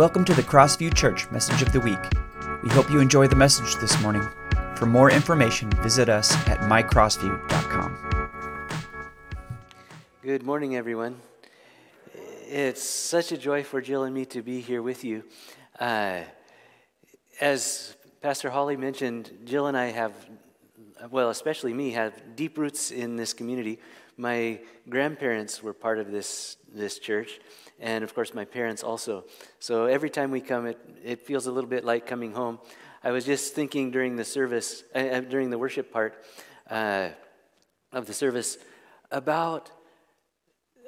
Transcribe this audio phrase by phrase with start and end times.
[0.00, 1.98] Welcome to the Crossview Church Message of the Week.
[2.62, 4.26] We hope you enjoy the message this morning.
[4.74, 8.30] For more information, visit us at mycrossview.com.
[10.22, 11.20] Good morning, everyone.
[12.48, 15.22] It's such a joy for Jill and me to be here with you.
[15.78, 16.20] Uh,
[17.38, 20.14] as Pastor Holly mentioned, Jill and I have,
[21.10, 23.78] well, especially me, have deep roots in this community.
[24.16, 27.38] My grandparents were part of this, this church,
[27.80, 29.24] and of course, my parents also.
[29.58, 32.58] So every time we come, it, it feels a little bit like coming home.
[33.02, 36.22] I was just thinking during the service, uh, uh, during the worship part
[36.70, 37.08] uh,
[37.92, 38.58] of the service,
[39.10, 39.70] about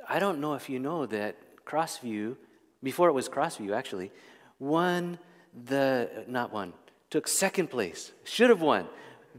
[0.09, 2.37] I don't know if you know that Crossview,
[2.83, 4.11] before it was Crossview actually,
[4.59, 5.19] won
[5.67, 6.73] the, not won,
[7.09, 8.87] took second place, should have won,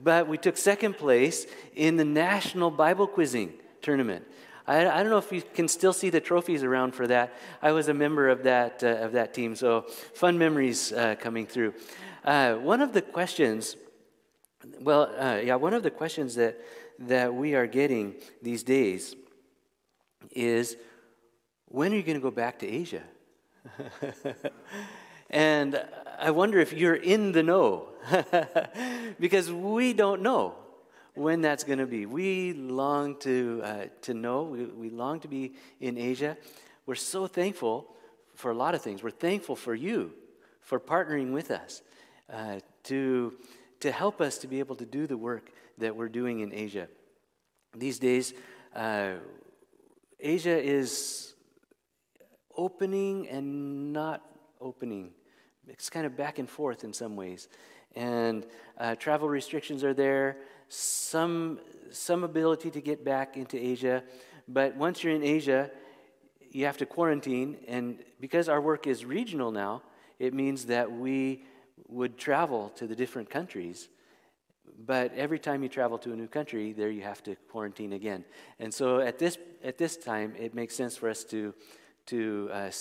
[0.02, 1.46] but we took second place
[1.76, 4.26] in the National Bible Quizzing Tournament.
[4.66, 7.34] I, I, don't know if you can still see the trophies around for that.
[7.62, 9.82] I was a member of that, uh, of that team, so
[10.14, 11.74] fun memories uh, coming through.
[12.24, 13.76] Uh, one of the questions,
[14.80, 16.62] well, uh, yeah, one of the questions that,
[17.00, 19.16] that we are getting these days
[20.32, 20.78] is
[21.66, 23.04] when are you going to go back to Asia?
[25.30, 25.84] and
[26.20, 27.90] I wonder if you're in the know,
[29.20, 30.56] because we don't know
[31.16, 32.06] when that's going to be.
[32.06, 36.38] We long to, uh, to know, we, we long to be in Asia.
[36.86, 37.88] We're so thankful
[38.36, 39.04] for a lot of things.
[39.04, 40.14] We're thankful for you
[40.62, 41.82] for partnering with us
[42.32, 43.34] uh, to,
[43.82, 46.88] to help us to be able to do the work that we're doing in Asia.
[47.76, 48.34] These days,
[48.76, 49.14] uh,
[50.20, 51.34] Asia is
[52.56, 54.22] opening and not
[54.62, 55.12] opening.
[55.68, 57.48] It's kind of back and forth in some ways.
[57.96, 58.46] And
[58.78, 60.38] uh, travel restrictions are there
[60.74, 61.60] some,
[61.92, 64.04] some ability to get back into Asia,
[64.48, 65.70] but once you're in Asia,
[66.52, 67.58] you have to quarantine.
[67.68, 69.84] And because our work is regional now,
[70.20, 71.46] it means that we
[71.88, 73.90] would travel to the different countries.
[74.86, 78.26] But every time you travel to a new country, there you have to quarantine again.
[78.60, 81.54] And so at this, at this time, it makes sense for us to,
[82.08, 82.72] to uh,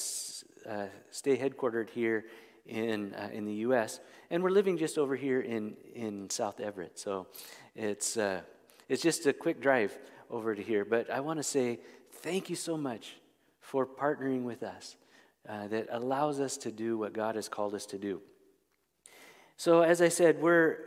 [0.69, 2.25] uh, stay headquartered here
[2.66, 4.00] in, uh, in the U.S.
[4.31, 6.99] And we're living just over here in, in South Everett.
[6.99, 7.27] So
[7.75, 8.43] it's, uh,
[8.88, 9.97] it's just a quick drive
[10.31, 10.84] over to here.
[10.84, 11.81] But I want to say
[12.22, 13.16] thank you so much
[13.60, 14.97] for partnering with us
[15.49, 18.21] uh, that allows us to do what God has called us to do.
[19.56, 20.78] So, as I said, we're,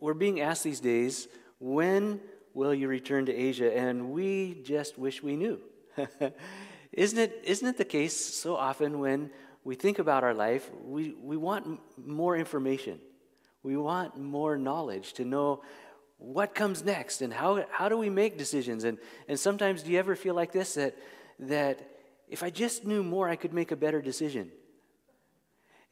[0.00, 1.28] we're being asked these days,
[1.60, 2.20] when
[2.54, 3.76] will you return to Asia?
[3.76, 5.60] And we just wish we knew.
[6.92, 9.30] isn't, it, isn't it the case so often when
[9.64, 12.98] we think about our life, we, we want more information.
[13.62, 15.62] We want more knowledge to know
[16.18, 18.84] what comes next and how, how do we make decisions?
[18.84, 18.98] And,
[19.28, 20.96] and sometimes do you ever feel like this that,
[21.38, 21.88] that
[22.28, 24.50] if i just knew more i could make a better decision?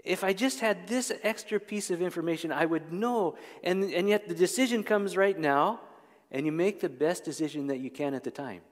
[0.04, 3.36] If i just had this extra piece of information i would know.
[3.62, 5.80] And, and yet the decision comes right now
[6.30, 8.62] and you make the best decision that you can at the time.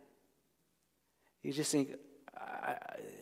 [1.42, 1.90] You just think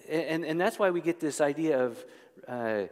[0.08, 2.04] and, and that's why we get this idea of
[2.48, 2.82] uh,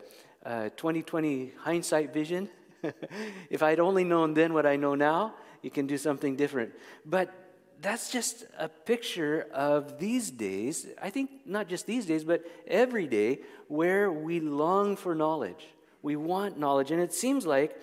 [0.45, 2.49] uh, 2020 hindsight vision
[3.51, 6.73] if I'd only known then what I know now, you can do something different.
[7.05, 7.33] But
[7.81, 10.87] that's just a picture of these days.
[11.01, 15.67] I think not just these days, but every day where we long for knowledge.
[16.03, 16.91] We want knowledge.
[16.91, 17.77] And it seems like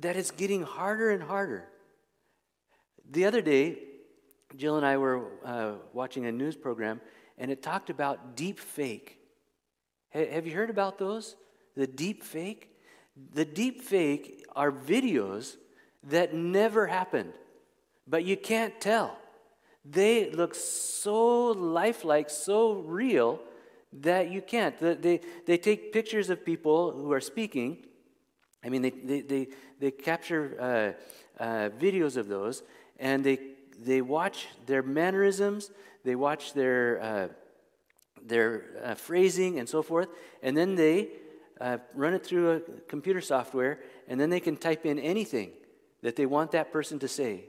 [0.00, 1.68] that it's getting harder and harder.
[3.10, 3.78] The other day,
[4.56, 7.00] Jill and I were uh, watching a news program,
[7.38, 9.18] and it talked about deep fake.
[10.12, 11.36] have you heard about those?
[11.76, 12.71] The deep fake?
[13.34, 15.56] The deep fake are videos
[16.04, 17.32] that never happened,
[18.06, 19.16] but you can't tell.
[19.84, 23.40] They look so lifelike, so real
[23.92, 24.78] that you can't.
[24.78, 27.84] They, they take pictures of people who are speaking.
[28.64, 29.48] I mean, they, they, they,
[29.80, 30.96] they capture
[31.38, 32.62] uh, uh, videos of those
[32.98, 33.38] and they,
[33.80, 35.70] they watch their mannerisms,
[36.04, 37.28] they watch their, uh,
[38.24, 40.08] their uh, phrasing and so forth,
[40.42, 41.08] and then they
[41.62, 43.78] uh, run it through a computer software,
[44.08, 45.52] and then they can type in anything
[46.02, 47.44] that they want that person to say.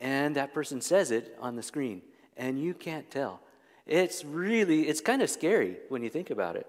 [0.00, 2.02] And that person says it on the screen,
[2.36, 3.40] and you can't tell.
[3.86, 6.66] It's really, it's kind of scary when you think about it.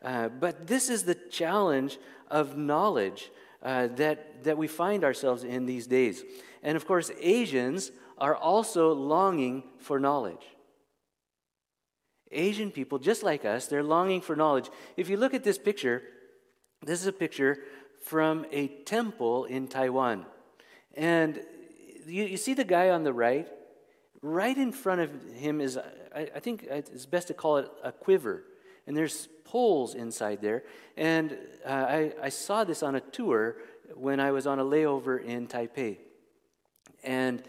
[0.00, 1.98] Uh, but this is the challenge
[2.30, 3.32] of knowledge
[3.62, 6.22] uh, that, that we find ourselves in these days.
[6.62, 10.46] And of course, Asians are also longing for knowledge.
[12.30, 14.68] Asian people, just like us, they're longing for knowledge.
[14.96, 16.02] If you look at this picture,
[16.84, 17.58] this is a picture
[18.04, 20.26] from a temple in Taiwan.
[20.94, 21.40] And
[22.06, 23.48] you, you see the guy on the right?
[24.22, 25.78] Right in front of him is,
[26.14, 28.44] I, I think it's best to call it a quiver.
[28.86, 30.64] and there's poles inside there.
[30.96, 33.56] And uh, I, I saw this on a tour
[33.94, 35.98] when I was on a layover in Taipei.
[37.02, 37.42] And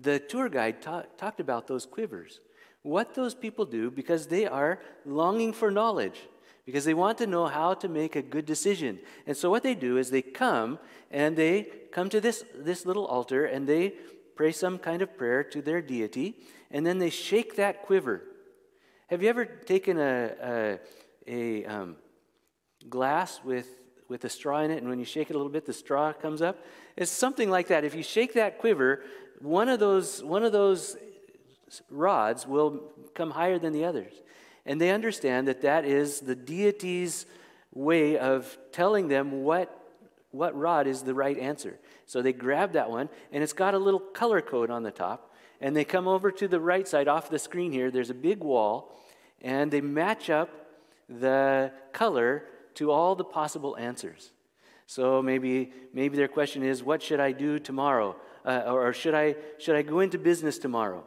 [0.00, 2.40] the tour guide ta- talked about those quivers.
[2.82, 6.20] What those people do because they are longing for knowledge,
[6.66, 8.98] because they want to know how to make a good decision.
[9.26, 10.78] And so what they do is they come
[11.10, 13.94] and they come to this, this little altar and they
[14.34, 16.36] pray some kind of prayer to their deity,
[16.70, 18.22] and then they shake that quiver.
[19.08, 20.78] Have you ever taken a, a,
[21.28, 21.96] a um,
[22.88, 23.68] glass with,
[24.08, 26.12] with a straw in it, and when you shake it a little bit, the straw
[26.12, 26.64] comes up?
[26.96, 27.84] It's something like that.
[27.84, 29.02] If you shake that quiver,
[29.40, 30.96] one of those, one of those
[31.90, 32.82] rods will
[33.14, 34.12] come higher than the others.
[34.66, 37.26] And they understand that that is the deity's
[37.72, 39.78] way of telling them what,
[40.30, 41.78] what rod is the right answer.
[42.06, 45.34] So they grab that one, and it's got a little color code on the top.
[45.60, 47.90] And they come over to the right side off the screen here.
[47.90, 48.92] There's a big wall,
[49.40, 50.50] and they match up
[51.08, 54.32] the color to all the possible answers.
[54.86, 58.16] So maybe, maybe their question is, What should I do tomorrow?
[58.44, 61.04] Uh, or should I, should I go into business tomorrow?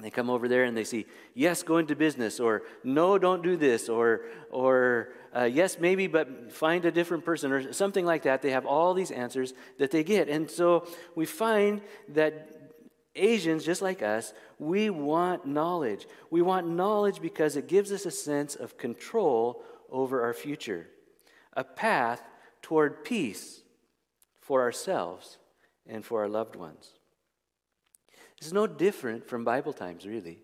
[0.00, 1.04] And they come over there and they see,
[1.34, 6.50] yes, go into business, or no, don't do this, or, or uh, yes, maybe, but
[6.50, 8.40] find a different person, or something like that.
[8.40, 10.30] They have all these answers that they get.
[10.30, 12.72] And so we find that
[13.14, 16.06] Asians, just like us, we want knowledge.
[16.30, 20.86] We want knowledge because it gives us a sense of control over our future,
[21.52, 22.22] a path
[22.62, 23.60] toward peace
[24.40, 25.36] for ourselves
[25.86, 26.94] and for our loved ones.
[28.40, 30.38] It's no different from Bible times, really.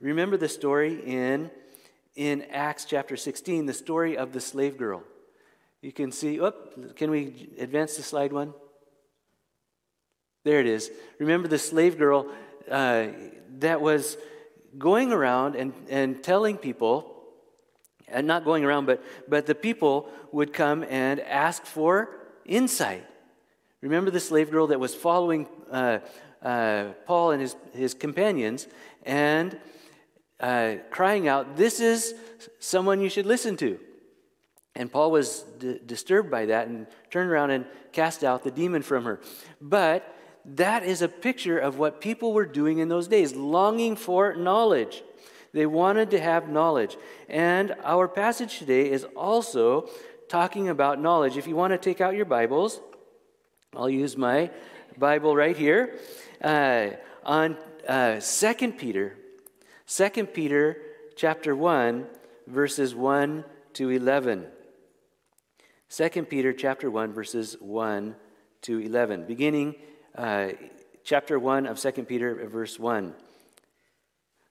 [0.00, 1.50] Remember the story in,
[2.14, 5.02] in Acts chapter 16, the story of the slave girl.
[5.82, 6.40] You can see,
[6.94, 8.54] can we advance the slide one?
[10.44, 10.92] There it is.
[11.18, 12.30] Remember the slave girl
[12.70, 13.08] uh,
[13.58, 14.16] that was
[14.78, 17.16] going around and, and telling people,
[18.06, 22.10] and not going around, but, but the people would come and ask for
[22.44, 23.04] insight.
[23.80, 25.98] Remember the slave girl that was following uh,
[26.42, 28.66] uh, Paul and his, his companions
[29.04, 29.58] and
[30.40, 32.14] uh, crying out, This is
[32.58, 33.78] someone you should listen to.
[34.74, 38.82] And Paul was d- disturbed by that and turned around and cast out the demon
[38.82, 39.20] from her.
[39.60, 40.14] But
[40.44, 45.02] that is a picture of what people were doing in those days, longing for knowledge.
[45.52, 46.96] They wanted to have knowledge.
[47.28, 49.88] And our passage today is also
[50.28, 51.36] talking about knowledge.
[51.36, 52.80] If you want to take out your Bibles,
[53.74, 54.50] I'll use my
[54.96, 55.98] Bible right here
[56.42, 56.90] uh,
[57.24, 57.56] on
[57.86, 59.16] uh, 2 Peter,
[59.86, 60.76] 2 Peter
[61.16, 62.06] chapter 1,
[62.46, 63.44] verses 1
[63.74, 64.46] to 11.
[65.90, 68.14] 2 Peter chapter 1, verses 1
[68.62, 69.26] to 11.
[69.26, 69.74] Beginning
[70.14, 70.48] uh,
[71.04, 73.14] chapter 1 of 2 Peter, verse 1.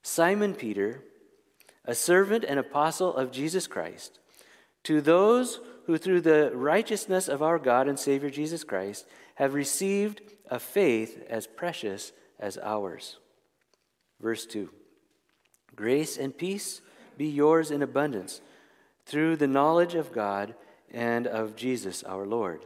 [0.02, 1.04] Simon Peter,
[1.86, 4.20] a servant and apostle of Jesus Christ,
[4.84, 9.06] to those who through the righteousness of our God and Savior Jesus Christ
[9.38, 13.18] have received a faith as precious as ours.
[14.20, 14.70] Verse 2
[15.76, 16.82] Grace and peace
[17.18, 18.42] be yours in abundance
[19.06, 20.56] through the knowledge of God
[20.92, 22.66] and of Jesus our Lord.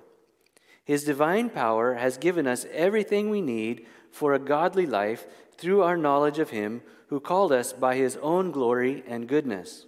[0.85, 5.27] His divine power has given us everything we need for a godly life
[5.57, 9.87] through our knowledge of Him who called us by His own glory and goodness.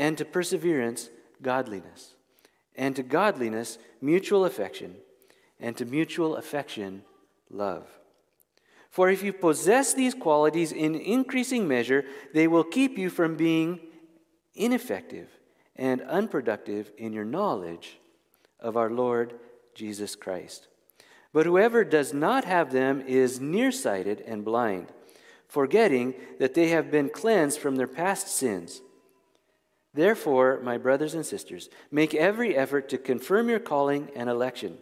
[0.00, 1.10] and to perseverance,
[1.42, 2.14] godliness,
[2.74, 4.96] and to godliness, mutual affection,
[5.60, 7.02] and to mutual affection,
[7.50, 7.86] love.
[8.88, 13.78] For if you possess these qualities in increasing measure, they will keep you from being
[14.54, 15.28] ineffective
[15.76, 17.98] and unproductive in your knowledge
[18.58, 19.34] of our Lord
[19.74, 20.66] Jesus Christ.
[21.34, 24.86] But whoever does not have them is nearsighted and blind,
[25.46, 28.80] forgetting that they have been cleansed from their past sins.
[29.92, 34.78] Therefore, my brothers and sisters, make every effort to confirm your calling and election.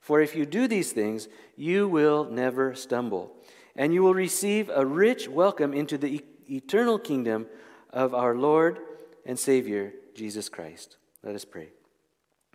[0.00, 3.36] For if you do these things, you will never stumble,
[3.76, 7.46] and you will receive a rich welcome into the e- eternal kingdom
[7.90, 8.78] of our Lord
[9.24, 10.96] and Savior, Jesus Christ.
[11.22, 11.68] Let us pray.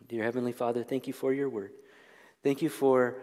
[0.08, 1.72] Dear Heavenly Father, thank you for your word.
[2.44, 3.16] Thank you for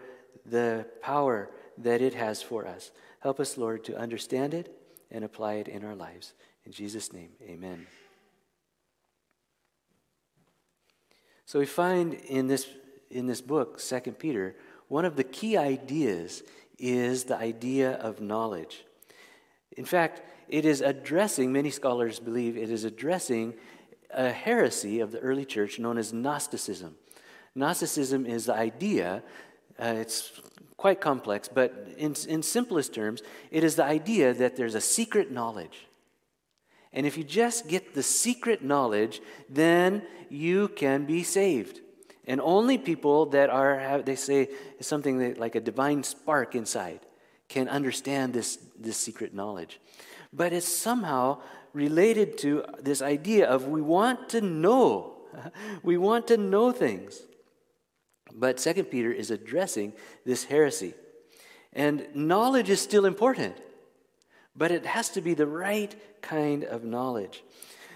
[0.45, 2.91] the power that it has for us.
[3.19, 4.75] Help us, Lord, to understand it
[5.11, 6.33] and apply it in our lives.
[6.65, 7.85] In Jesus' name, amen.
[11.51, 12.65] So we find in this,
[13.09, 14.55] in this book, 2 Peter,
[14.87, 16.43] one of the key ideas
[16.79, 18.85] is the idea of knowledge.
[19.75, 23.55] In fact, it is addressing, many scholars believe it is addressing
[24.11, 26.95] a heresy of the early church known as Gnosticism.
[27.53, 29.21] Gnosticism is the idea,
[29.77, 30.31] uh, it's
[30.77, 35.31] quite complex, but in, in simplest terms, it is the idea that there's a secret
[35.31, 35.85] knowledge.
[36.93, 41.79] And if you just get the secret knowledge, then you can be saved.
[42.25, 46.99] And only people that are, they say, something that, like a divine spark inside
[47.49, 49.79] can understand this, this secret knowledge.
[50.33, 51.41] But it's somehow
[51.73, 55.17] related to this idea of we want to know.
[55.83, 57.21] we want to know things.
[58.33, 59.93] But Second Peter is addressing
[60.25, 60.93] this heresy.
[61.73, 63.55] And knowledge is still important,
[64.55, 67.43] but it has to be the right kind of knowledge.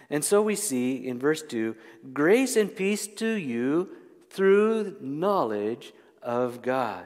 [0.09, 1.75] And so we see in verse 2
[2.13, 3.89] grace and peace to you
[4.29, 7.05] through knowledge of God.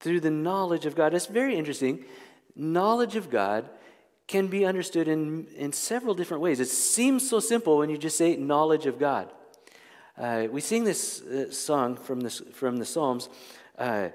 [0.00, 1.14] Through the knowledge of God.
[1.14, 2.04] It's very interesting.
[2.54, 3.68] Knowledge of God
[4.26, 6.58] can be understood in, in several different ways.
[6.58, 9.30] It seems so simple when you just say knowledge of God.
[10.18, 13.28] Uh, we sing this uh, song from the, from the Psalms
[13.78, 14.08] uh,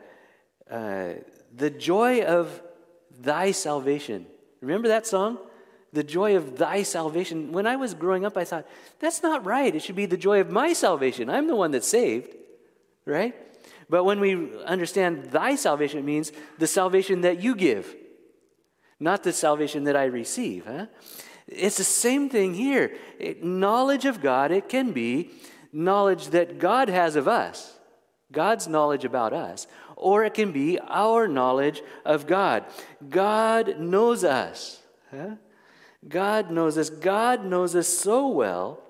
[0.69, 1.13] uh,
[1.55, 2.61] The joy of
[3.23, 4.25] thy salvation.
[4.61, 5.37] Remember that song?
[5.93, 7.51] The joy of thy salvation.
[7.51, 8.67] When I was growing up, I thought,
[8.99, 9.75] that's not right.
[9.75, 11.29] It should be the joy of my salvation.
[11.29, 12.33] I'm the one that's saved,
[13.05, 13.35] right?
[13.89, 17.95] But when we understand thy salvation, it means the salvation that you give
[19.01, 20.65] not the salvation that I receive.
[20.65, 20.85] Huh?
[21.47, 22.95] It's the same thing here.
[23.19, 25.31] It, knowledge of God, it can be
[25.73, 27.77] knowledge that God has of us,
[28.31, 29.65] God's knowledge about us,
[30.01, 32.65] or it can be our knowledge of God.
[33.09, 34.81] God knows us.
[35.09, 35.35] Huh?
[36.07, 36.89] God knows us.
[36.89, 38.81] God knows us so well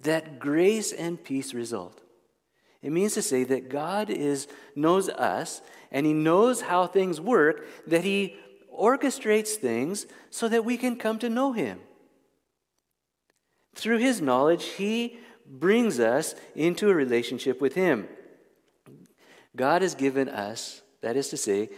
[0.00, 2.00] that grace and peace result.
[2.82, 5.60] It means to say that God is knows us
[5.90, 8.36] and he knows how things work that he
[8.78, 11.80] orchestrates things so that we can come to know Him.
[13.74, 18.08] Through His knowledge, He brings us into a relationship with Him.
[19.58, 21.68] God has given us, that is to say,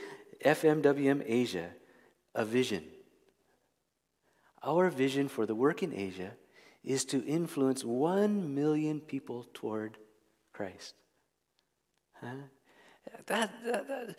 [0.44, 1.70] FMWM Asia,
[2.34, 2.84] a vision.
[4.62, 6.32] Our vision for the work in Asia
[6.84, 9.96] is to influence one million people toward
[10.52, 10.94] Christ.
[12.20, 12.26] Huh?
[13.26, 14.16] That, that, that,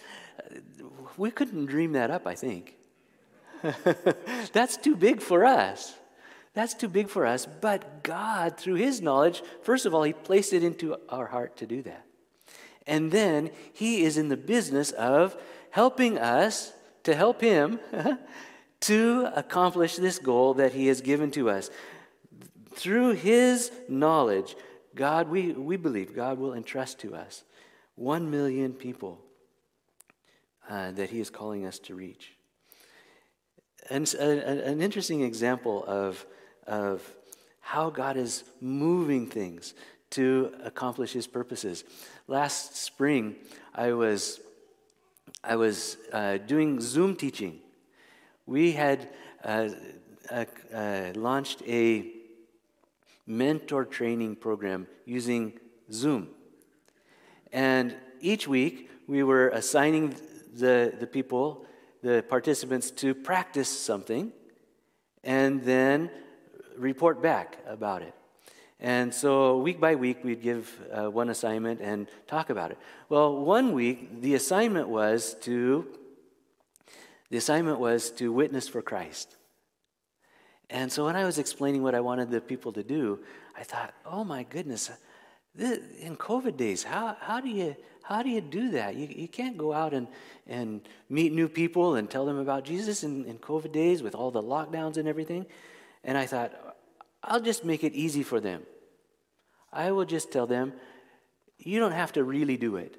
[1.17, 2.75] we couldn't dream that up, I think.
[4.53, 5.93] That's too big for us.
[6.53, 7.45] That's too big for us.
[7.45, 11.67] But God, through His knowledge, first of all, He placed it into our heart to
[11.67, 12.05] do that.
[12.87, 15.35] And then He is in the business of
[15.69, 16.73] helping us
[17.03, 17.79] to help Him
[18.81, 21.69] to accomplish this goal that He has given to us.
[22.73, 24.55] Through His knowledge,
[24.95, 27.43] God, we, we believe God will entrust to us
[27.95, 29.19] one million people
[30.69, 32.33] uh, that he is calling us to reach.
[33.89, 36.25] And an interesting example of,
[36.67, 37.01] of
[37.59, 39.73] how God is moving things
[40.11, 41.83] to accomplish his purposes.
[42.31, 43.35] Last spring,
[43.75, 44.39] I was,
[45.43, 47.59] I was uh, doing Zoom teaching.
[48.45, 49.09] We had
[49.43, 49.67] uh,
[50.73, 52.09] uh, launched a
[53.27, 55.59] mentor training program using
[55.91, 56.29] Zoom.
[57.51, 60.15] And each week, we were assigning
[60.53, 61.65] the, the people,
[62.01, 64.31] the participants, to practice something
[65.21, 66.09] and then
[66.77, 68.15] report back about it.
[68.81, 72.79] And so, week by week, we'd give uh, one assignment and talk about it.
[73.09, 75.87] Well, one week, the assignment was to
[77.29, 79.37] the assignment was to witness for Christ.
[80.69, 83.19] And so, when I was explaining what I wanted the people to do,
[83.55, 84.89] I thought, "Oh my goodness,
[85.57, 88.95] in COVID days, how, how, do, you, how do you do that?
[88.95, 90.07] You, you can't go out and,
[90.47, 94.31] and meet new people and tell them about Jesus in, in COVID days with all
[94.31, 95.45] the lockdowns and everything.
[96.03, 96.70] And I thought,
[97.23, 98.63] I'll just make it easy for them.
[99.71, 100.73] I will just tell them,
[101.57, 102.97] you don't have to really do it.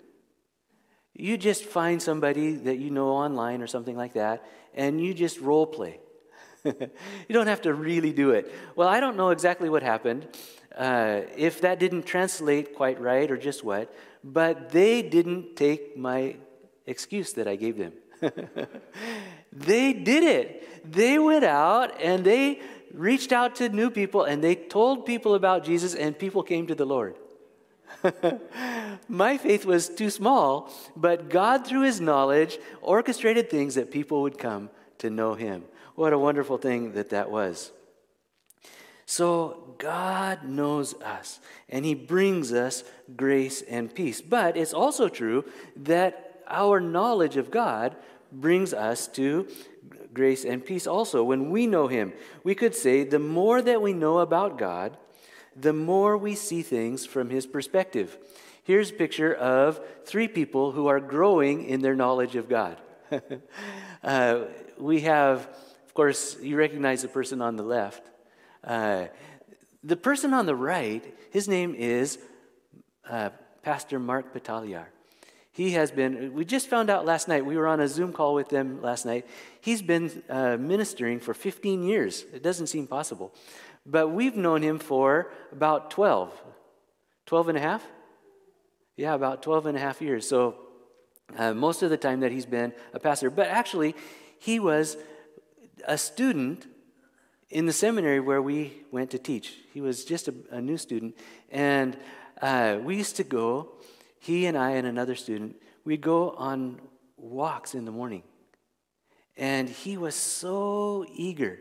[1.15, 5.41] You just find somebody that you know online or something like that, and you just
[5.41, 6.01] role play.
[6.65, 6.73] you
[7.31, 8.51] don't have to really do it.
[8.77, 10.27] Well, I don't know exactly what happened
[10.77, 16.37] uh, if that didn't translate quite right or just what, but they didn't take my
[16.87, 17.93] excuse that I gave them.
[19.53, 20.91] they did it.
[20.91, 22.61] They went out and they
[22.93, 26.75] reached out to new people and they told people about Jesus, and people came to
[26.75, 27.17] the Lord.
[29.09, 34.39] my faith was too small, but God, through his knowledge, orchestrated things that people would
[34.39, 35.65] come to know him.
[35.95, 37.71] What a wonderful thing that that was.
[39.05, 42.85] So God knows us and he brings us
[43.17, 44.23] grace and peace.
[44.23, 45.45] But it's also true
[45.77, 47.97] that our knowledge of God
[48.31, 49.49] brings us to
[50.13, 51.25] grace and peace also.
[51.25, 52.13] When we know him,
[52.45, 54.97] we could say the more that we know about God,
[55.57, 58.17] the more we see things from his perspective.
[58.65, 62.79] Here's a picture of three people who are growing in their knowledge of God.
[64.05, 64.41] uh,
[64.79, 65.49] we have,
[65.87, 68.09] of course, you recognize the person on the left.
[68.65, 69.07] Uh,
[69.83, 72.19] the person on the right, his name is
[73.09, 73.31] uh,
[73.63, 74.87] Pastor Mark Pataliar.
[75.53, 78.35] He has been, we just found out last night, we were on a Zoom call
[78.35, 79.27] with them last night.
[79.61, 82.25] He's been uh, ministering for 15 years.
[82.33, 83.35] It doesn't seem possible.
[83.85, 86.33] But we've known him for about 12,
[87.27, 87.87] 12 and a half?
[88.97, 90.27] Yeah, about 12 and a half years.
[90.27, 90.57] So
[91.37, 93.29] uh, most of the time that he's been a pastor.
[93.29, 93.95] But actually,
[94.39, 94.97] he was
[95.87, 96.67] a student
[97.51, 99.55] in the seminary where we went to teach.
[99.75, 101.17] He was just a, a new student.
[101.51, 101.97] And
[102.41, 103.73] uh, we used to go,
[104.23, 106.81] he and I and another student, we'd go on
[107.17, 108.23] walks in the morning.
[109.37, 111.59] And he was so eager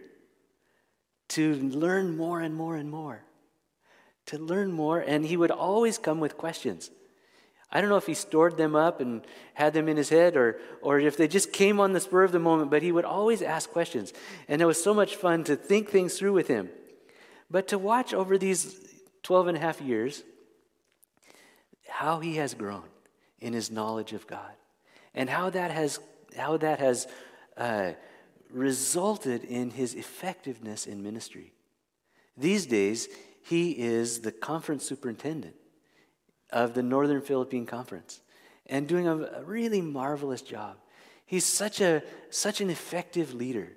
[1.29, 3.23] to learn more and more and more.
[4.27, 4.99] To learn more.
[4.99, 6.91] And he would always come with questions.
[7.71, 9.25] I don't know if he stored them up and
[9.55, 12.31] had them in his head or, or if they just came on the spur of
[12.31, 14.13] the moment, but he would always ask questions.
[14.47, 16.69] And it was so much fun to think things through with him.
[17.49, 18.75] But to watch over these
[19.23, 20.21] 12 and a half years
[21.91, 22.83] how he has grown
[23.39, 24.53] in his knowledge of God
[25.13, 25.99] and how that has,
[26.37, 27.07] how that has
[27.57, 27.91] uh,
[28.49, 31.53] resulted in his effectiveness in ministry.
[32.37, 33.09] These days,
[33.43, 35.55] he is the conference superintendent
[36.49, 38.21] of the Northern Philippine Conference
[38.67, 40.77] and doing a, a really marvelous job.
[41.25, 43.69] He's such, a, such an effective leader.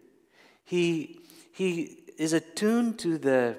[0.65, 1.21] He,
[1.53, 3.57] he is attuned to the,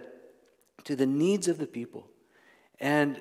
[0.86, 2.08] to the needs of the people.
[2.80, 3.20] And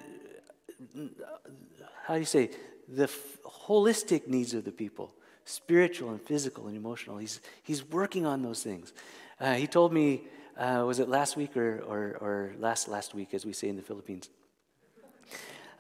[2.05, 2.51] how do you say,
[2.89, 7.19] the f- holistic needs of the people spiritual and physical and emotional.
[7.19, 8.93] He's, he's working on those things.
[9.39, 10.23] Uh, he told me,
[10.57, 13.77] uh, was it last week or, or, or, last last week, as we say in
[13.77, 14.31] the Philippines,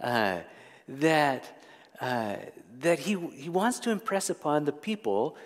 [0.01, 0.41] uh,
[0.89, 1.63] that,
[2.01, 2.37] uh,
[2.81, 5.37] that he, he wants to impress upon the people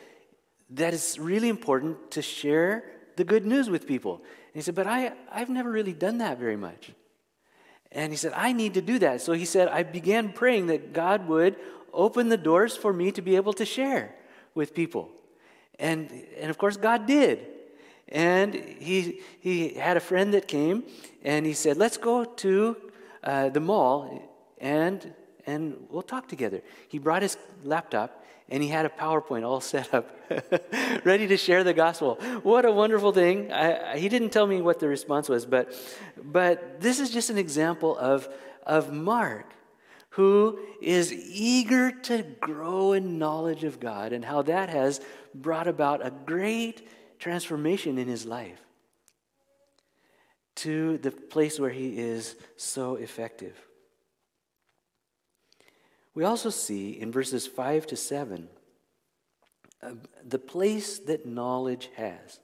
[0.71, 2.85] that it's really important to share
[3.17, 4.17] the good news with people.
[4.17, 6.91] And he said, But I, I've never really done that very much.
[7.93, 9.23] And he said, I need to do that.
[9.23, 11.57] So he said, I began praying that God would
[11.93, 14.15] open the doors for me to be able to share
[14.55, 15.11] with people.
[15.79, 17.47] And, and of course, God did.
[18.09, 20.85] And he, he had a friend that came
[21.23, 22.77] and he said, Let's go to
[23.23, 24.23] uh, the mall
[24.59, 25.15] and,
[25.47, 26.63] and we'll talk together.
[26.89, 28.18] He brought his laptop
[28.49, 30.11] and he had a PowerPoint all set up,
[31.05, 32.17] ready to share the gospel.
[32.43, 33.53] What a wonderful thing.
[33.53, 35.73] I, I, he didn't tell me what the response was, but,
[36.23, 38.29] but this is just an example of,
[38.65, 39.53] of Mark,
[40.11, 45.01] who is eager to grow in knowledge of God and how that has
[45.35, 48.61] brought about a great transformation in his life
[50.57, 53.68] to the place where he is so effective.
[56.19, 58.49] We also see in verses 5 to 7
[59.81, 59.91] uh,
[60.27, 62.41] the place that knowledge has.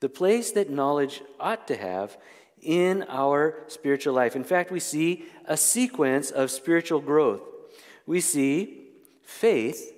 [0.00, 2.18] The place that knowledge ought to have
[2.60, 4.36] in our spiritual life.
[4.36, 7.40] In fact, we see a sequence of spiritual growth.
[8.04, 8.88] We see
[9.22, 9.90] faith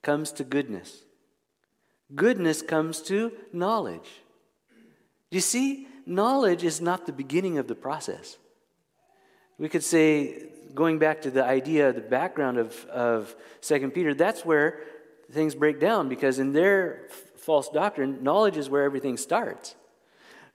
[0.00, 1.02] comes to goodness,
[2.14, 4.22] goodness comes to knowledge.
[5.30, 5.88] You see?
[6.06, 8.38] Knowledge is not the beginning of the process.
[9.58, 14.44] We could say going back to the idea, the background of, of 2 Peter, that's
[14.44, 14.80] where
[15.30, 19.76] things break down because in their false doctrine, knowledge is where everything starts.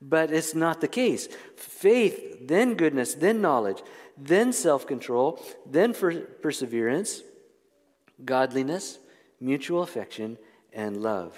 [0.02, 1.28] But it's not the case.
[1.56, 3.82] Faith, then goodness, then knowledge,
[4.18, 7.22] then self control, then perseverance,
[8.24, 9.00] godliness,
[9.42, 10.38] mutual affection,
[10.72, 11.38] and love.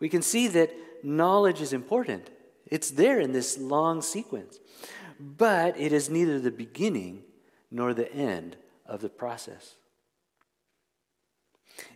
[0.00, 0.72] We can see that
[1.04, 2.30] knowledge is important.
[2.66, 4.58] It's there in this long sequence.
[5.18, 7.22] But it is neither the beginning
[7.70, 9.76] nor the end of the process.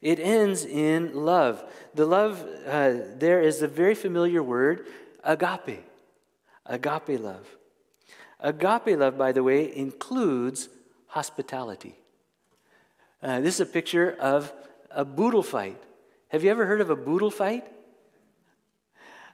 [0.02, 1.62] It ends in love.
[1.94, 4.86] The love uh, there is a very familiar word,
[5.24, 5.84] agape.
[6.66, 7.46] Agape love.
[8.40, 10.68] Agape love, by the way, includes
[11.08, 11.96] hospitality.
[13.22, 14.52] Uh, this is a picture of
[14.90, 15.80] a boodle fight.
[16.28, 17.64] Have you ever heard of a boodle fight?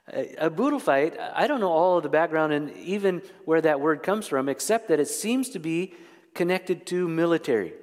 [0.09, 4.25] A, fight, I don't know all of the background and even where that word comes
[4.25, 5.93] from, except that it seems to be
[6.33, 7.73] connected to military.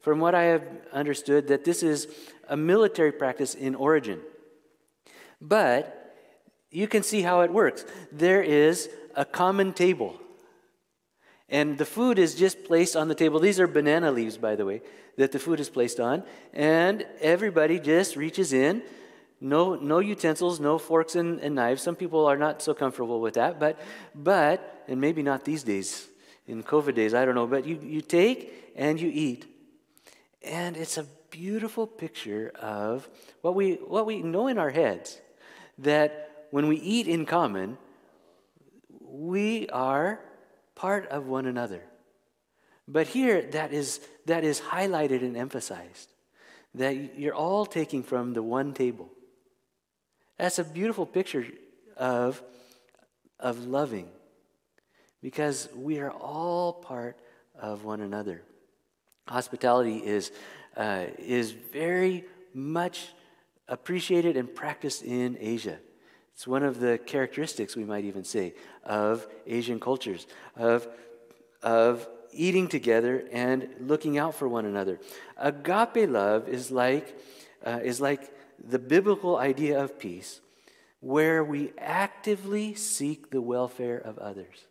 [0.00, 2.08] From what I have understood, that this is
[2.48, 4.20] a military practice in origin.
[5.40, 6.16] But
[6.70, 7.84] you can see how it works.
[8.10, 10.18] There is a common table.
[11.48, 13.40] And the food is just placed on the table.
[13.40, 14.82] These are banana leaves, by the way,
[15.16, 16.22] that the food is placed on.
[16.52, 18.82] And everybody just reaches in.
[19.40, 21.82] No, no utensils, no forks and, and knives.
[21.82, 23.80] Some people are not so comfortable with that, but,
[24.14, 26.08] but, and maybe not these days,
[26.46, 29.46] in COVID days, I don't know, but you, you take and you eat.
[30.42, 33.08] And it's a beautiful picture of
[33.40, 35.18] what we, what we know in our heads
[35.78, 37.78] that when we eat in common,
[39.00, 40.20] we are
[40.74, 41.82] part of one another.
[42.86, 46.08] But here, that is, that is highlighted and emphasized
[46.74, 49.10] that you're all taking from the one table.
[50.40, 51.46] That's a beautiful picture
[51.98, 52.42] of,
[53.38, 54.08] of loving
[55.20, 57.18] because we are all part
[57.60, 58.40] of one another.
[59.28, 60.32] Hospitality is,
[60.78, 62.24] uh, is very
[62.54, 63.08] much
[63.68, 65.76] appreciated and practiced in Asia.
[66.32, 70.26] It's one of the characteristics, we might even say, of Asian cultures,
[70.56, 70.88] of,
[71.62, 75.00] of eating together and looking out for one another.
[75.36, 77.14] Agape love is like,
[77.62, 80.40] uh, is like the biblical idea of peace,
[81.00, 84.66] where we actively seek the welfare of others.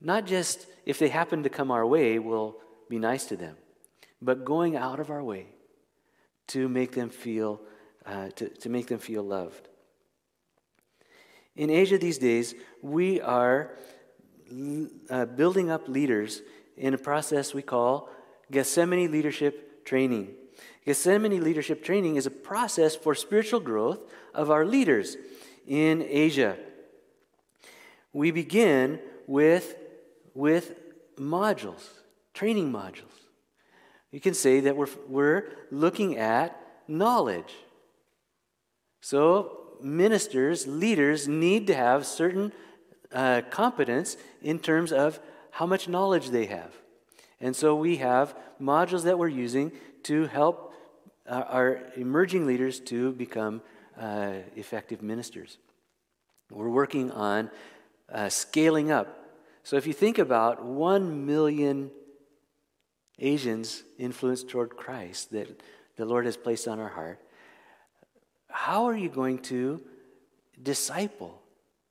[0.00, 2.56] Not just if they happen to come our way, we'll
[2.90, 3.56] be nice to them,
[4.20, 5.46] but going out of our way
[6.48, 7.60] to make them feel,
[8.04, 9.68] uh, to, to make them feel loved.
[11.54, 13.76] In Asia these days, we are
[15.08, 16.42] uh, building up leaders
[16.76, 18.08] in a process we call
[18.50, 20.34] Gethsemane Leadership Training.
[20.84, 24.00] Gethsemane Leadership Training is a process for spiritual growth
[24.34, 25.16] of our leaders
[25.66, 26.56] in Asia.
[28.12, 29.76] We begin with,
[30.34, 30.74] with
[31.16, 31.88] modules,
[32.34, 33.28] training modules.
[34.10, 37.54] You can say that we're, we're looking at knowledge.
[39.00, 42.52] So, ministers, leaders need to have certain
[43.12, 46.74] uh, competence in terms of how much knowledge they have.
[47.40, 49.72] And so we have modules that we're using
[50.04, 50.71] to help
[51.26, 53.62] our emerging leaders to become
[53.98, 55.58] uh, effective ministers.
[56.50, 57.50] We're working on
[58.12, 59.18] uh, scaling up.
[59.62, 61.90] So if you think about one million
[63.18, 65.62] Asians influenced toward Christ that
[65.96, 67.20] the Lord has placed on our heart,
[68.48, 69.80] how are you going to
[70.62, 71.40] disciple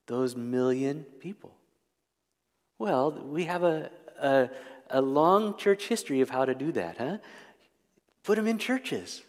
[0.07, 1.55] those million people?
[2.77, 3.89] Well, we have a,
[4.19, 4.49] a,
[4.89, 7.17] a long church history of how to do that, huh?
[8.23, 9.23] Put them in churches.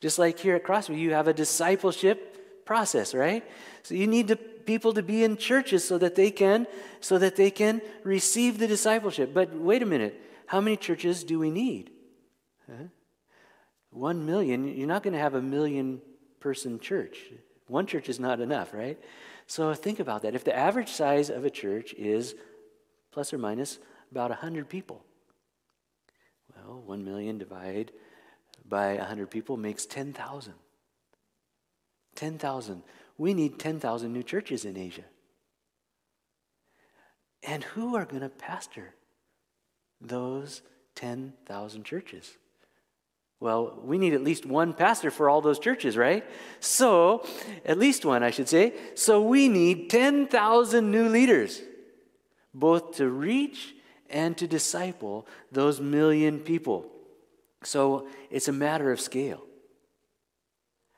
[0.00, 3.44] Just like here at Crossview, you have a discipleship process, right?
[3.82, 6.66] So you need to, people to be in churches so that they can
[7.00, 9.34] so that they can receive the discipleship.
[9.34, 11.90] But wait a minute, how many churches do we need?
[12.66, 12.84] Huh?
[13.90, 14.68] One million.
[14.68, 16.00] You're not going to have a million
[16.38, 17.18] person church.
[17.66, 18.98] One church is not enough, right?
[19.46, 20.34] So think about that.
[20.34, 22.34] If the average size of a church is
[23.10, 23.78] plus or minus
[24.10, 25.04] about 100 people,
[26.70, 27.90] well, 1 million divided
[28.68, 30.54] by 100 people makes 10,000.
[32.14, 32.82] 10,000.
[33.18, 35.04] We need 10,000 new churches in Asia.
[37.42, 38.94] And who are going to pastor
[40.00, 40.62] those
[40.94, 42.36] 10,000 churches?
[43.40, 46.24] Well, we need at least one pastor for all those churches, right?
[46.60, 47.26] So,
[47.64, 48.74] at least one, I should say.
[48.94, 51.62] So, we need 10,000 new leaders,
[52.54, 53.74] both to reach
[54.10, 56.86] and to disciple those million people.
[57.62, 59.44] So, it's a matter of scale.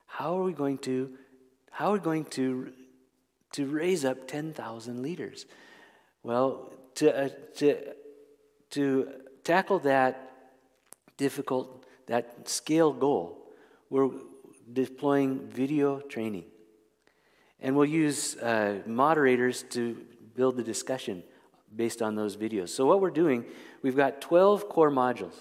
[0.07, 1.11] How are we going to
[1.70, 2.72] how are we going to
[3.53, 5.46] to raise up 10,000 leaders?
[6.22, 7.79] Well, to uh, to
[8.70, 10.33] to tackle that
[11.16, 13.48] difficult that scale goal,
[13.90, 14.11] we're
[14.72, 16.44] deploying video training.
[17.61, 19.96] And we'll use uh, moderators to
[20.35, 21.22] build the discussion
[21.75, 22.71] based on those videos.
[22.71, 23.45] So, what we're doing,
[23.83, 25.35] we've got 12 core modules.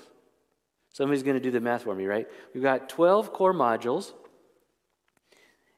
[0.93, 2.27] Somebody's going to do the math for me, right?
[2.53, 4.13] We've got 12 core modules,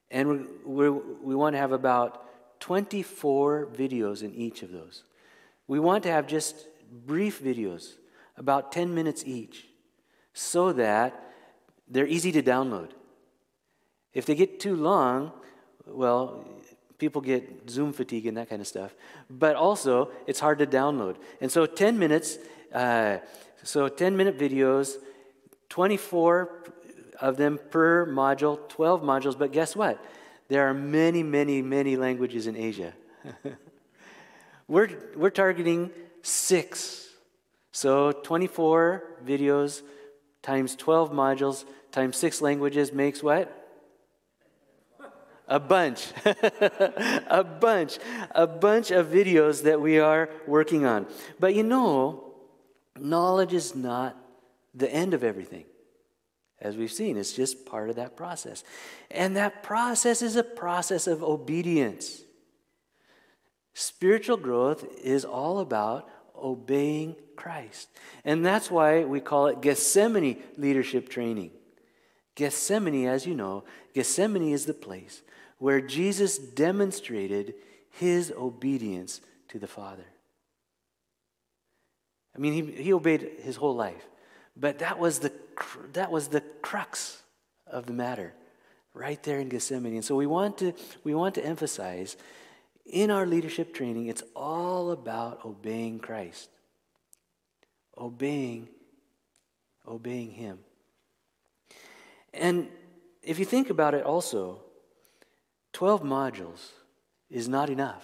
[0.09, 2.25] and we we we want to have about
[2.59, 5.03] 24 videos in each of those.
[5.67, 6.67] We want to have just
[7.05, 7.93] brief videos,
[8.37, 9.67] about 10 minutes each
[10.33, 11.33] so that
[11.87, 12.89] they're easy to download.
[14.13, 15.31] If they get too long,
[15.85, 16.45] well,
[17.03, 18.95] people get Zoom fatigue and that kind of stuff.
[19.29, 21.17] But also, it's hard to download.
[21.41, 22.37] And so, 10 minutes,
[22.73, 23.17] uh,
[23.61, 24.95] so 10 minute videos,
[25.67, 26.63] 24
[27.19, 29.37] of them per module, 12 modules.
[29.37, 30.01] But guess what?
[30.47, 32.93] There are many, many, many languages in Asia.
[34.69, 37.09] we're, we're targeting six.
[37.73, 39.81] So, 24 videos
[40.41, 43.62] times 12 modules times six languages makes what?
[45.47, 46.07] A bunch.
[46.25, 47.99] a bunch.
[48.31, 51.05] A bunch of videos that we are working on.
[51.39, 52.33] But you know,
[52.97, 54.17] knowledge is not
[54.73, 55.65] the end of everything.
[56.61, 58.63] As we've seen, it's just part of that process.
[59.11, 62.21] And that process is a process of obedience.
[63.73, 67.89] Spiritual growth is all about obeying Christ.
[68.23, 71.51] And that's why we call it Gethsemane leadership training.
[72.35, 75.21] Gethsemane, as you know, Gethsemane is the place
[75.63, 77.53] where Jesus demonstrated
[77.91, 80.03] his obedience to the Father.
[82.35, 84.05] I mean, he, he obeyed his whole life,
[84.57, 85.31] but that was, the,
[85.93, 87.23] that was the crux
[87.65, 88.33] of the matter
[88.93, 89.93] right there in Gethsemane.
[89.93, 90.73] And so we want to,
[91.05, 92.17] we want to emphasize
[92.85, 96.49] in our leadership training, it's all about obeying Christ.
[97.97, 98.67] Obeying,
[99.87, 100.59] obeying Him.
[102.33, 102.67] And
[103.21, 104.59] if you think about it also,
[105.73, 106.71] 12 modules
[107.29, 108.03] is not enough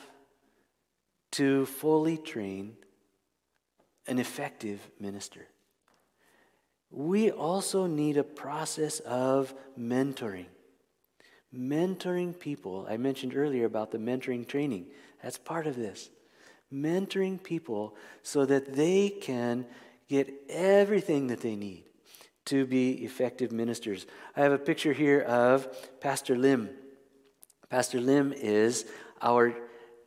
[1.32, 2.76] to fully train
[4.08, 5.46] an effective minister.
[6.92, 10.48] We also need a process of mentoring.
[11.56, 12.88] Mentoring people.
[12.90, 14.88] I mentioned earlier about the mentoring training.
[15.22, 16.10] That's part of this.
[16.74, 19.66] Mentoring people so that they can
[20.08, 21.84] get everything that they need
[22.46, 24.08] to be effective ministers.
[24.36, 25.68] I have a picture here of
[26.02, 26.70] Pastor Lim.
[27.70, 28.86] Pastor Lim is
[29.22, 29.54] our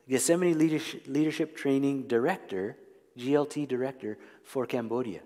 [0.08, 2.76] Gethsemane Leadership, Training Director,
[3.16, 5.20] GLT Director for Cambodia.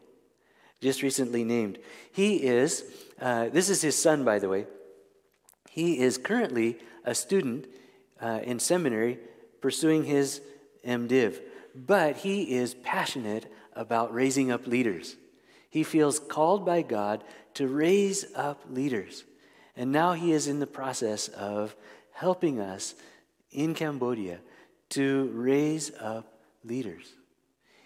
[0.82, 1.78] Just recently named.
[2.12, 2.84] He is,
[3.20, 4.66] uh, this is his son, by the way.
[5.70, 7.68] He is currently a student
[8.20, 9.18] uh, in seminary
[9.62, 10.42] pursuing his
[10.86, 11.40] MDiv,
[11.74, 15.16] but he is passionate about raising up leaders.
[15.70, 19.24] He feels called by God to raise up leaders.
[19.76, 21.76] And now he is in the process of
[22.16, 22.94] helping us
[23.50, 24.38] in Cambodia
[24.88, 27.12] to raise up leaders.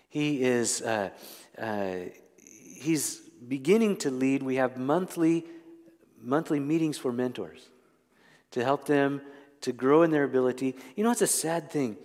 [0.08, 1.10] He is uh,
[1.58, 1.96] uh,
[2.36, 4.42] he's beginning to lead.
[4.42, 5.44] We have monthly
[6.22, 7.68] monthly meetings for mentors
[8.50, 9.20] to help them
[9.62, 10.76] to grow in their ability.
[10.96, 11.96] You know, it's a sad thing.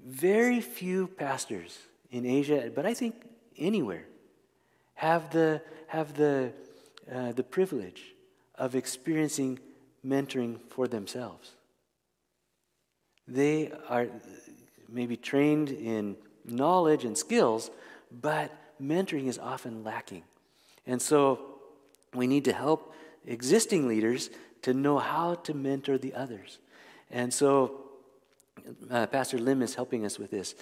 [0.00, 1.78] Very few pastors
[2.10, 3.14] in Asia, but I think
[3.58, 4.04] anywhere,
[4.94, 6.52] have the, have the,
[7.12, 8.14] uh, the privilege
[8.54, 9.58] of experiencing
[10.06, 11.52] mentoring for themselves.
[13.28, 14.08] They are
[14.88, 17.70] maybe trained in knowledge and skills,
[18.10, 18.50] but
[18.82, 20.22] mentoring is often lacking.
[20.86, 21.40] And so
[22.14, 22.94] we need to help
[23.26, 24.30] existing leaders
[24.62, 26.58] to know how to mentor the others.
[27.10, 27.84] And so
[28.90, 30.54] uh, Pastor Lim is helping us with this.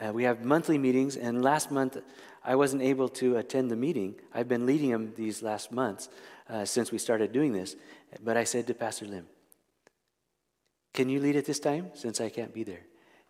[0.00, 1.96] Uh, we have monthly meetings, and last month
[2.44, 4.14] I wasn't able to attend the meeting.
[4.34, 6.08] I've been leading them these last months
[6.48, 7.76] uh, since we started doing this.
[8.22, 9.26] But I said to Pastor Lim,
[10.92, 12.82] Can you lead it this time since I can't be there?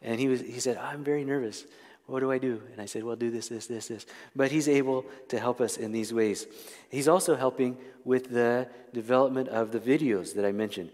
[0.02, 1.64] And he, was, he said, I'm very nervous.
[2.06, 2.60] What do I do?
[2.72, 4.06] And I said, Well, do this, this, this, this.
[4.34, 6.46] But he's able to help us in these ways.
[6.88, 10.90] He's also helping with the development of the videos that I mentioned.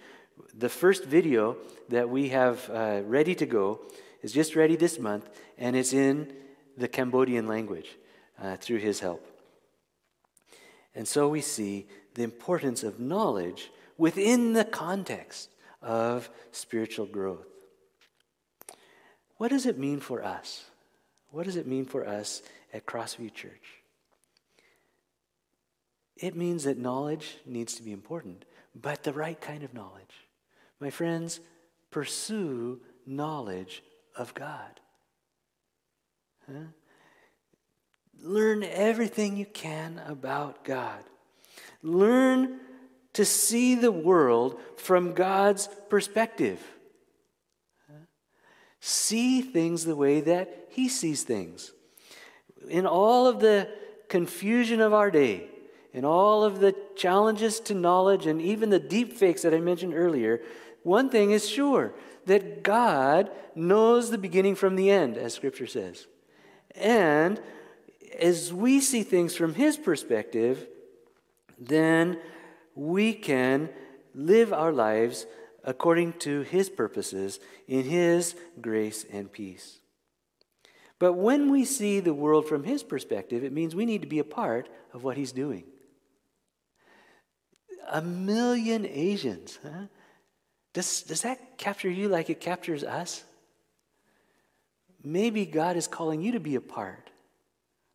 [0.55, 1.57] The first video
[1.89, 3.81] that we have uh, ready to go
[4.23, 6.33] is just ready this month, and it's in
[6.77, 7.97] the Cambodian language
[8.43, 9.27] uh, through his help.
[10.95, 15.51] And so we see the importance of knowledge within the context
[15.83, 17.47] of spiritual growth.
[19.37, 20.65] What does it mean for us?
[21.31, 23.83] What does it mean for us at Crossview Church?
[26.17, 30.27] It means that knowledge needs to be important, but the right kind of knowledge.
[30.81, 31.41] My friends,
[31.91, 33.83] pursue knowledge
[34.17, 34.81] of God.
[36.47, 36.69] Huh?
[38.23, 41.05] Learn everything you can about God.
[41.83, 42.61] Learn
[43.17, 46.63] to see the world from God's perspective.
[48.79, 51.73] See things the way that he sees things.
[52.69, 53.71] In all of the
[54.11, 55.49] confusion of our day,
[55.95, 59.95] in all of the challenges to knowledge, and even the deep fakes that I mentioned
[59.95, 60.43] earlier,
[60.83, 61.95] one thing is sure
[62.27, 66.07] that God knows the beginning from the end, as Scripture says.
[66.75, 67.41] And
[68.21, 70.69] as we see things from His perspective,
[71.59, 72.19] then
[72.77, 73.71] we can
[74.15, 75.27] live our lives
[75.65, 79.81] according to His purposes in His grace and peace.
[80.99, 84.19] But when we see the world from his perspective, it means we need to be
[84.19, 85.65] a part of what he's doing.
[87.91, 89.87] A million Asians, huh?
[90.73, 93.25] Does, does that capture you like it captures us?
[95.03, 97.11] Maybe God is calling you to be a part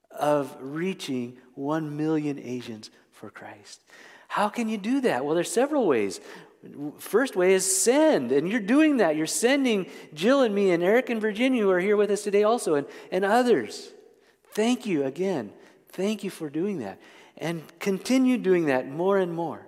[0.10, 3.82] of reaching one million Asians for Christ.
[4.32, 5.26] How can you do that?
[5.26, 6.22] Well, there's several ways.
[7.00, 9.18] First way is send, and you're doing that.
[9.18, 12.44] You're sending Jill and me and Eric and Virginia, who are here with us today
[12.44, 13.92] also, and, and others.
[14.54, 15.52] Thank you again.
[15.90, 16.98] Thank you for doing that.
[17.36, 19.68] And continue doing that more and more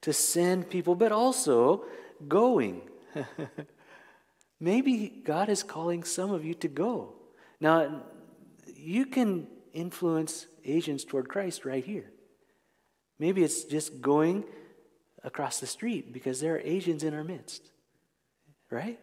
[0.00, 1.84] to send people, but also
[2.26, 2.82] going.
[4.58, 7.12] Maybe God is calling some of you to go.
[7.60, 8.02] Now,
[8.74, 12.10] you can influence Asians toward Christ right here.
[13.18, 14.44] Maybe it's just going
[15.22, 17.70] across the street because there are Asians in our midst,
[18.70, 18.98] right?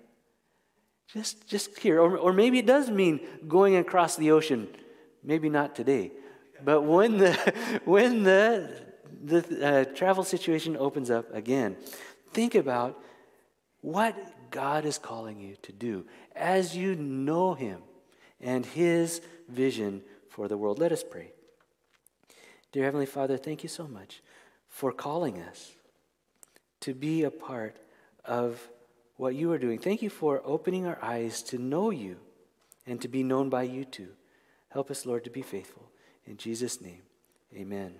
[1.13, 1.99] Just, just here.
[1.99, 4.67] Or, or maybe it does mean going across the ocean.
[5.23, 6.11] Maybe not today.
[6.63, 7.33] But when the,
[7.85, 8.71] when the,
[9.23, 11.75] the uh, travel situation opens up again,
[12.31, 13.01] think about
[13.81, 14.15] what
[14.51, 17.81] God is calling you to do as you know Him
[18.39, 20.79] and His vision for the world.
[20.79, 21.33] Let us pray.
[22.71, 24.21] Dear Heavenly Father, thank you so much
[24.69, 25.73] for calling us
[26.81, 27.77] to be a part
[28.25, 28.69] of
[29.17, 29.77] what you are doing.
[29.77, 32.17] Thank you for opening our eyes to know you
[32.87, 34.09] and to be known by you too.
[34.69, 35.91] Help us, Lord, to be faithful.
[36.25, 37.01] In Jesus' name,
[37.53, 37.93] amen.